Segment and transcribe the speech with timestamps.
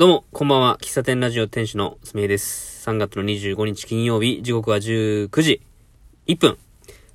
[0.00, 0.78] どうも、こんばんは。
[0.80, 2.88] 喫茶店ラジオ店主のすみえです。
[2.88, 5.60] 3月の25日金曜日、時刻は19時
[6.26, 6.56] 1分。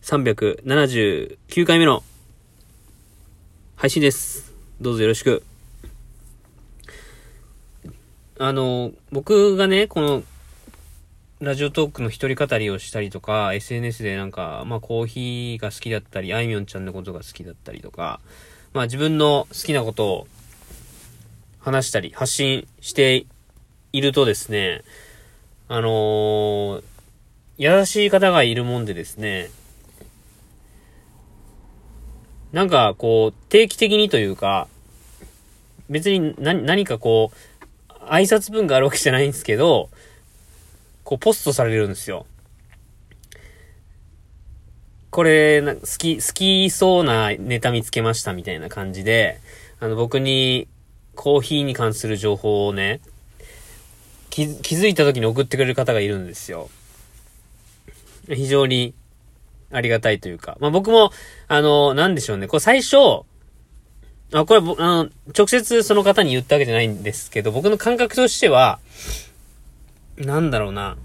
[0.04, 2.04] 379回目の
[3.76, 4.54] 配信です。
[4.80, 5.42] どうぞよろしく。
[8.38, 10.22] あの、僕がね、この、
[11.40, 18.20] ラジオトークの一人語りをしたりとか、SNS でなんか、まあコーヒーが好きだったり、あいみょんちゃんのことが好きだったりとか、
[18.74, 20.28] まあ自分の好きなことを
[21.66, 23.26] 話したり、発信して
[23.92, 24.84] いるとですね、
[25.68, 26.84] あのー
[27.58, 29.50] 優しい方がいるもんでですね、
[32.52, 34.68] なんかこう、定期的にというか、
[35.90, 37.32] 別に何何かこ
[37.90, 39.90] う、挨拶文があるわけじゃないんですけど、
[41.06, 42.26] こう、ポストされるんですよ。
[45.10, 49.40] これ、好き、好きそうなネタ見つけましたみたいな感じで、
[49.80, 50.68] あの、僕に、
[51.16, 53.00] コーヒーに関する情報をね、
[54.30, 56.70] 気づいた時に送ってくれる方がいるんですよ。
[58.28, 58.94] 非常に
[59.72, 60.58] ありがたいというか。
[60.60, 61.12] まあ、僕も、
[61.48, 62.48] あの、なんでしょうね。
[62.48, 62.98] これ最初、
[64.34, 68.80] あ、これ、あの、直接その方に言ったわけじゃないんですけど、僕の感覚としては、
[70.18, 70.98] なんだろうな。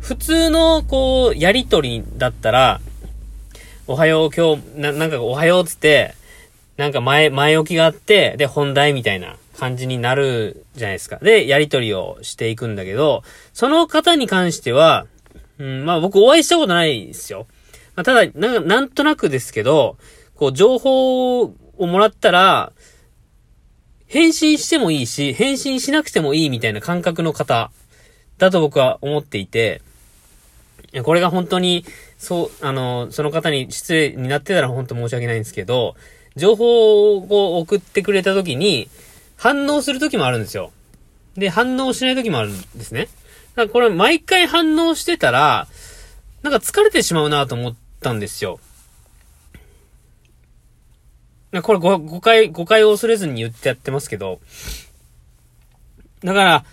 [0.00, 2.80] 普通の、こう、やりとりだったら、
[3.86, 6.14] おはよう、今日、な、なんかおはようつって、
[6.76, 11.18] なんか前、前置きがあって、で、本題みたいな感じになるじゃないですか。
[11.22, 15.06] で、やりとりをしていくんだけど、その方に関しては、
[15.58, 17.46] うん、まあ僕お会いしたことないですよ。
[17.94, 19.96] まあ、ただ、なんか、なんとなくですけど、
[20.34, 22.72] こう、情報をもらったら、
[24.06, 27.70] 返信してもいいし、返信しなくてもいいみたいな感覚の方
[28.38, 29.80] だと僕は思っていて、
[31.04, 31.84] これが本当に、
[32.18, 35.96] そう、あの、その方に失礼になってたら本当申し訳ないんですけど、
[36.36, 38.88] 情報を送ってくれた時に、
[39.36, 40.72] 反応する時もあるんですよ。
[41.36, 43.08] で、反応しない時もあるんですね。
[43.54, 45.66] だからこれ毎回反応してたら、
[46.42, 48.60] なんか疲れてしまうなと思ったんですよ。
[51.62, 54.40] これご誤解、誤解を恐れずに言ってやってますけど、
[56.22, 56.64] だから、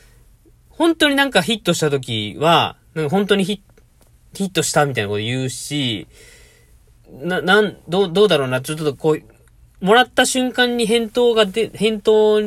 [0.70, 3.74] 本当になんかヒットした時は、なんか本当にヒッ
[4.34, 6.08] ヒットしたみたいなこと言うし、
[7.12, 9.22] な、なん、どう、どうだろうな、ちょっとこう、
[9.84, 12.42] もらった瞬間に返答がで、返答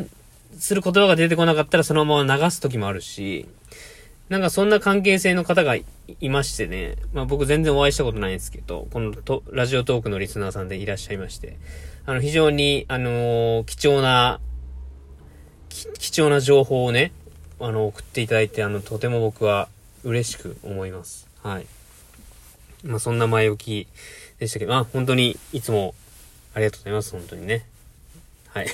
[0.58, 3.46] する言葉が出てこなかったらそのまま流す時もあるし、
[4.30, 5.84] なんかそんな関係性の方がい
[6.30, 11.58] ましてね、まあ僕全然お会いしたことないんですけど、このとラジオトークのリスナーさんでいらっしゃいまして、
[12.06, 14.40] あの非常に、あのー貴重な、
[15.68, 17.12] 貴重な情報をね、
[17.60, 19.68] あの、送っていただいて、あの、とても僕は
[20.04, 21.28] 嬉しく思います。
[21.42, 21.66] はい。
[22.82, 23.88] まあそんな前置き
[24.38, 25.94] でしたけど、まあ本当にいつも
[26.56, 27.66] ありがとうございます、本当にね。
[28.48, 28.68] はい。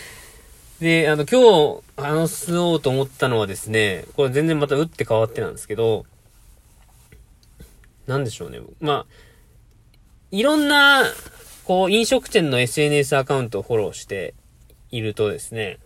[0.78, 6.04] で、あの、今日話そうと思ったのはですね、これ全然また打って変わってなんですけど、
[8.06, 8.60] なんでしょうね。
[8.80, 9.06] まあ、
[10.32, 11.02] いろんな、
[11.64, 14.34] こう、飲食店の SNS アカウントをフォローして
[14.90, 15.78] いるとですね、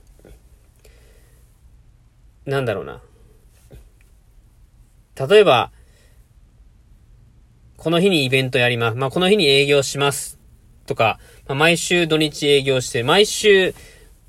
[2.47, 3.01] なんだろうな。
[5.29, 5.71] 例えば、
[7.77, 8.97] この日にイベントやります。
[8.97, 10.42] まあ、この日に営業します。
[10.87, 13.75] とか、まあ、毎週土日営業して、毎週、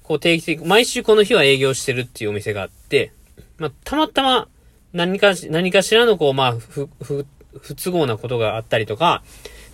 [0.03, 3.12] こう定期的、毎週この日は営業してるっていうお店があって、
[3.58, 4.47] まあ、たまたま
[4.94, 7.25] 何かし、何かしらのこう、まあ、ふ、ふ、
[7.59, 9.24] 不都合なことがあったりとか、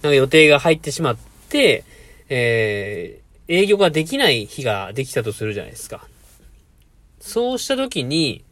[0.01, 1.17] なんか予定が入ってしまっ
[1.49, 1.83] て、
[2.29, 6.07] えー、営業ができない日ができたとするじゃないですか。
[7.19, 8.45] そうしたときに、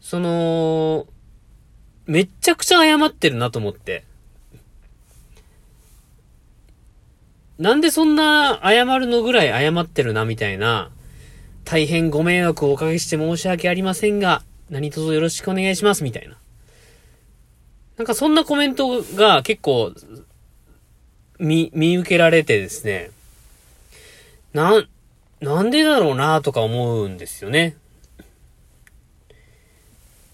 [0.00, 1.06] その、
[2.06, 4.04] めっちゃくちゃ謝ってるなと思って。
[7.58, 10.90] なんでそんな謝るのぐらい謝ってるなみたいな、
[11.64, 16.36] 大変ご迷惑をおかけして申し訳ありませんが、何卒よろしくお願いしますみたいな。
[17.96, 19.92] なんかそんなコメントが結構、
[21.38, 23.10] 見、見受けられてですね、
[24.52, 24.88] なん、
[25.40, 27.76] なんでだろうなとか思うんですよね。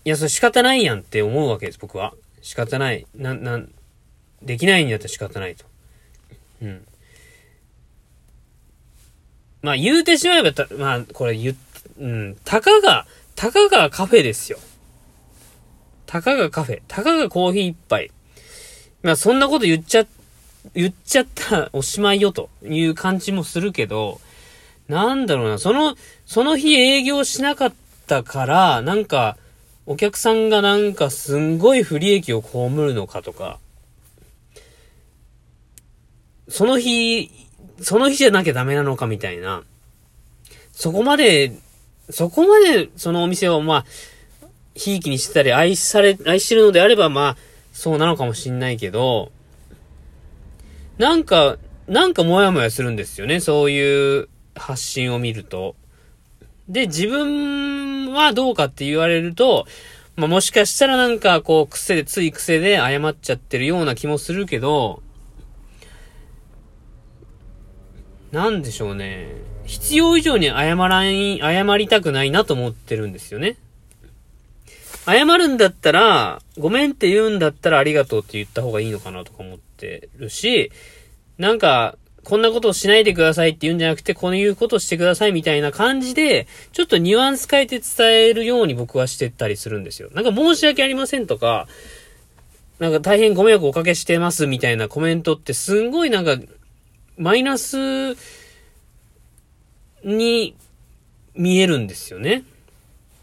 [0.04, 2.14] いや、それ仕方ないやんって思うわけです、僕は。
[2.40, 3.06] 仕方ない。
[3.14, 3.70] な、なん、
[4.42, 5.64] できないんだったら仕方ないと。
[6.62, 6.86] うん。
[9.62, 11.56] まあ言うてしまえばた、まあこれ言っ、
[11.98, 13.06] うん、たかが、
[13.36, 14.58] たかがカフェですよ。
[16.06, 16.82] たかがカフェ。
[16.88, 18.10] たかがコーヒー一杯。
[19.02, 20.06] まあそんなこと言っちゃ、
[20.74, 24.20] 言っちゃったらおしまいよという感じもするけど、
[24.88, 27.72] なんだろうな、その、その日営業しなかっ
[28.06, 29.36] たから、なんか、
[29.86, 33.58] お客さんがなんかすんごい不利益を被るのかとか、
[36.48, 37.41] その日、
[37.82, 39.62] その日じゃなきゃダメなのかみたいな、
[40.72, 41.52] そこまで、
[42.10, 43.84] そこまでそのお店をまあ、
[44.74, 47.36] ひいきにしてたり愛され、愛してるのであればまあ、
[47.72, 49.32] そうなのかもしんないけど、
[50.98, 51.58] なんか、
[51.88, 53.40] なんかモヤモヤするんですよね。
[53.40, 55.74] そういう発信を見ると。
[56.68, 59.66] で、自分はどうかって言われると、
[60.14, 65.02] まあ、もしかしたらなんかこう癖で、つい癖で謝っちゃってるような気もするけど、
[68.32, 69.28] なんでしょうね。
[69.66, 73.56] 必要以上に謝らん、謝りたくないなと思ってるんですよね。
[75.04, 80.72] 謝るんだったら、ごめんって言うんだったらありがとうって言った方がいいのかなとか思ってるし、
[81.38, 90.08] なんか、こんなことをしないでくださいって言うんじゃなくて、こういうことをしてくださいみたいな感じで、ちょっとニュアンス変えて伝えるように僕はしてったりするんですよ。
[90.14, 91.66] なんか申し訳ありませんとか、
[92.78, 96.36] なんか大変ご迷惑をおかけしてますみたいなコメントってすんごいなんか、
[97.16, 98.16] マイナス
[100.04, 100.56] に
[101.34, 102.44] 見えるんですよね。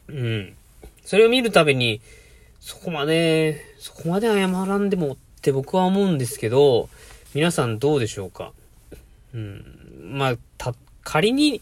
[0.08, 0.56] うん。
[1.04, 2.02] それを見るたびに、
[2.60, 6.90] そこまで、そこまで謝らんでもって僕は思うんですけど、
[7.34, 8.52] 皆さんどうでしょうか
[9.34, 9.64] うん。
[10.14, 11.62] まあ、た、仮に、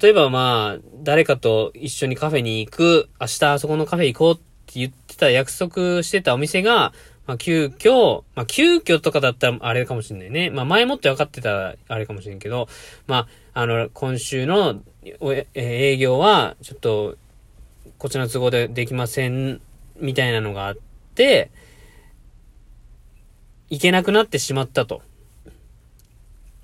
[0.00, 4.42] 例えばまあ、誰かと一緒にカフェに行く、明日あそこのカフェ行こうって
[4.78, 6.92] 言ってた、約束してたお店が、
[7.26, 10.50] まあ、急遽、まあ、急遽とかだったらあれかもしれないね。
[10.50, 12.68] まあ、前もって分かってたらあれかもしれんけど、
[13.06, 14.82] まあ、あの、今週の
[15.54, 17.16] 営業は、ちょっと、
[17.98, 19.60] こっちの都合でできません、
[20.00, 20.76] みたいなのがあっ
[21.14, 21.50] て、
[23.70, 25.02] 行けなくなってしまったと。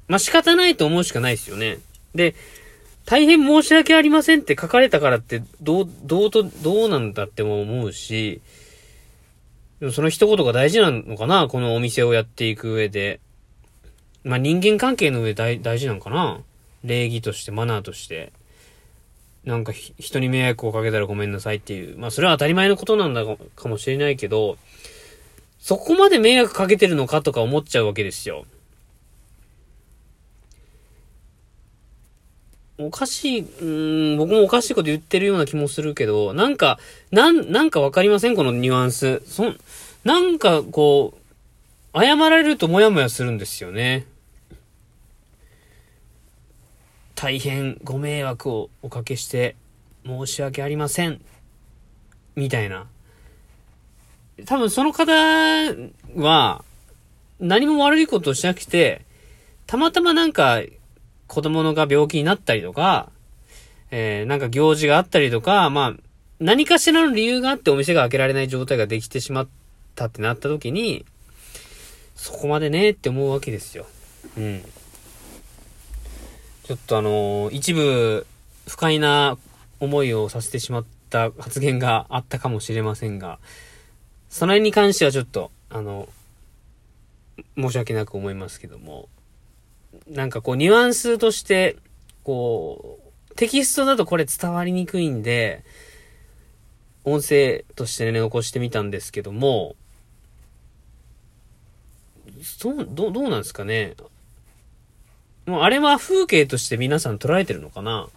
[0.09, 1.79] まあ、仕方ないと思うしかないですよね。
[2.15, 2.35] で、
[3.05, 8.41] 大変申し訳ありませんって書かれたからって、どう、どうと、どうなんだっても思うし、
[9.81, 13.21] でもその一言が大事なのかなこのお店をやっていく上で。
[14.25, 16.41] まあ、人間関係の上大大事なのかな
[16.85, 18.33] 礼儀として、マナーとして。
[19.45, 21.97] なんか人に迷惑をかけたらごめんなさいっていう。
[21.97, 24.59] まあそれは当たり前のことなんだかもしれないけど、
[25.61, 28.45] そこまで迷惑かけてるのかとか思っちゃうわけですよ。
[32.81, 33.65] おかしい、う
[34.15, 36.79] ん、僕もおかしいこと言ってるような気もするけど、なんか、
[37.11, 38.37] なん、なんかわかりません？
[38.37, 39.21] このニュアンス。
[39.27, 39.59] そん、
[40.05, 41.19] なんかこ
[41.93, 44.07] う、謝られるとモヤモヤするんですよね。
[47.17, 49.57] 大変ご迷惑をおかけして
[50.07, 51.21] 申し訳ありません。
[52.37, 52.87] みたいな。
[54.47, 55.13] 多分その方
[56.15, 56.65] は
[57.41, 59.05] 何も悪いことをしなくて、
[59.67, 60.63] たまたまなんか
[61.29, 63.11] 子供が病気になったりとか、
[63.91, 65.95] えー、なんか行事があったりとか、まあ、
[66.41, 69.49] 何かしらの理由があってお店が開けられない状態ができてしまっ
[69.95, 71.05] たってなった時に、
[72.17, 73.87] そこまでねって思うわけですよ。
[74.37, 74.63] うん。
[76.65, 78.27] ちょっとあのー、一部
[78.67, 79.39] 不快な
[79.81, 83.39] 思いをさせてしまった発言があったかもしれませんが、
[84.29, 86.09] その辺に関してはちょっと、あの、
[87.57, 89.09] 申し訳なく思いますけども、
[90.09, 91.77] なんかこうニュアンスとして、
[92.25, 92.99] こ
[93.31, 95.65] う、テキストだとこれ伝わりにくいんで、
[97.05, 99.77] 音声としてね、残してみたんですけども、
[102.43, 103.95] そう、ど、どうなんですかね。
[105.47, 108.09] もうあれは風景として皆さん捉えてるのかな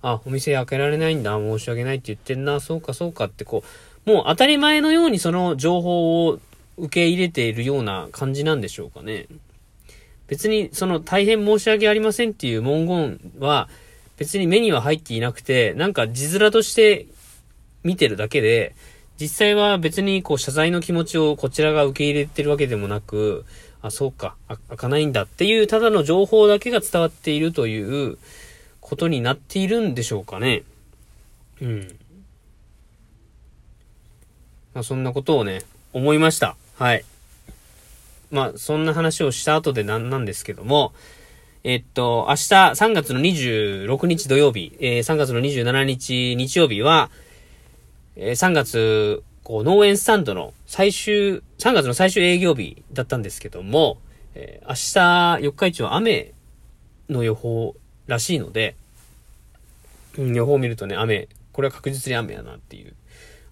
[0.00, 3.62] あ、お店開けられないんだ、申し訳ないって言ってんな、そうかそうかってこ
[4.06, 6.38] う、もう当たり前のようにその情報を
[6.78, 9.26] 受け入れているような感じなんでしょうかね。
[10.28, 13.68] 別にその大変申し訳ありませんっていう文言は
[14.18, 17.06] 別に目には入っていなくて、なんか字面として
[17.82, 18.74] 見てるだけで、
[19.20, 23.44] 実際は別にこう謝罪の気持ちをこちらが受け入れてるわけでもなく、
[23.80, 24.36] あ、そうか、
[24.68, 28.18] 開かないんだっていうただの情報だけが伝わっているという
[28.80, 30.62] ことになっているんでしょうかね。
[31.60, 31.98] うん。
[34.74, 36.56] まあそんなことをね、思いました。
[36.76, 37.04] はい。
[38.30, 40.92] まあ、そんな話をした後でなんなんですけども、
[41.64, 47.10] えっと、明日3月の26日土曜日、えー、3月の27日日曜日は、
[48.16, 53.98] えー、3月、こう、農園スタンドの最終、3月の最終営業日だったんですけども、
[54.34, 56.32] えー、明日、四日市は雨
[57.08, 57.74] の予報
[58.06, 58.76] らしいので、
[60.16, 62.94] うん、予報を見るとね、雨、これは確実に雨やなっていう。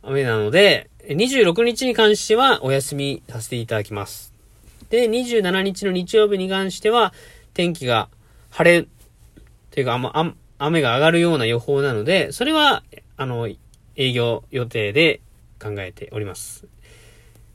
[0.02, 4.35] 雨なので、26日に関してはお休みさせていただきます。
[4.90, 7.12] で、27日の日曜日に関しては、
[7.54, 8.08] 天気が
[8.50, 8.86] 晴れ、
[9.70, 12.82] というか、あ雨が上がるような予報なので、それは、
[13.16, 13.48] あの、
[13.96, 15.20] 営業予定で
[15.60, 16.66] 考えております。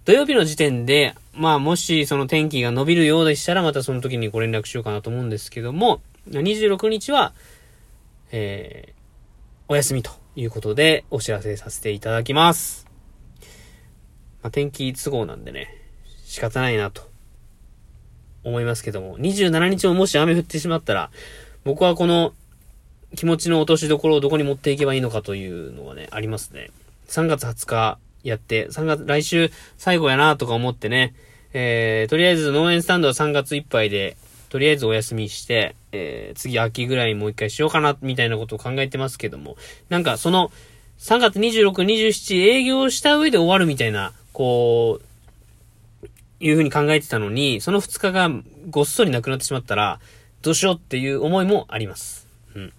[0.06, 7.34] 土曜日の時点で、まあ、もしその天気が伸びるようでしたら、またその時にご連絡しようかなと思うんですけども、26日は、
[8.32, 8.94] えー、
[9.68, 12.88] お休みということでお知らせさせていただきます。
[14.42, 15.68] まあ、天気都合なんでね、
[16.26, 17.11] 仕方ないなと
[18.44, 21.10] 思いますけども、27日ももし雨降ってしまったら、
[21.64, 22.34] 僕はこの
[23.16, 26.70] 気持ちの落としどころをどこに持っていけばいいのかというのがね、ありますね。
[27.08, 31.14] 3月20日やって、3月、来週最後やなとか思ってね、
[31.54, 34.16] えー、とりあえず農園スタンドは3月いっぱいで、
[34.50, 39.58] とりあえずお休みして、えー、次秋ぐらいにもう一回しようかな、みたいなことを考えてますけども、
[39.90, 40.52] なんかその、
[41.00, 45.06] 3月26、27営業した上で終わるみたいな、こう、
[46.42, 48.30] いう風に考えてたのに、その2日が
[48.70, 50.00] ごっそりなくなってしまったら、
[50.42, 52.28] どうしようっていう思いもあります。
[52.56, 52.74] うん。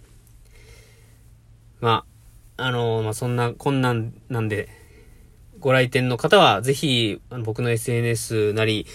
[1.80, 2.04] ま
[2.56, 4.68] あ、あの、まあ、そんな、こんなんなんで、
[5.60, 8.86] ご来店の方は、ぜひ、あの僕の SNS なり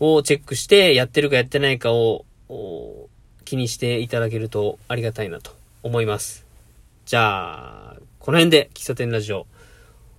[0.00, 2.24] をチェックして、やってるかやってないかを、
[3.44, 6.44] 気にしていただけるとありがたいなと思います。
[7.04, 9.46] じゃあ、この辺で喫茶店ラジオ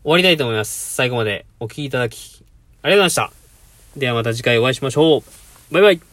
[0.04, 0.96] 終わりたいと思います。
[0.96, 2.46] 最後までお聴きいただき、
[2.84, 3.47] ありがとうございました。
[3.98, 5.74] ではまた次回お会いしましょう。
[5.74, 6.07] バイバイ。